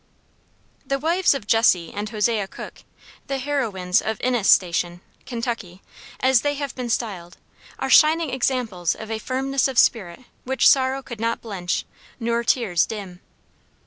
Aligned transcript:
The 0.83 0.97
wives 0.97 1.35
of 1.35 1.45
Jesse 1.45 1.93
and 1.93 2.09
Hosea 2.09 2.47
Cook, 2.47 2.81
the 3.27 3.37
"heroines 3.37 4.01
of 4.01 4.19
Innis 4.21 4.49
station" 4.49 5.01
(Kentucky), 5.27 5.83
as 6.21 6.41
they 6.41 6.55
have 6.55 6.73
been 6.73 6.89
styled, 6.89 7.37
are 7.77 7.87
shining 7.87 8.31
examples 8.31 8.95
of 8.95 9.11
a 9.11 9.19
firmness 9.19 9.67
of 9.67 9.77
spirit 9.77 10.21
which 10.43 10.67
sorrow 10.67 11.03
could 11.03 11.19
not 11.19 11.39
blench 11.39 11.85
nor 12.19 12.43
tears 12.43 12.87
dim. 12.87 13.21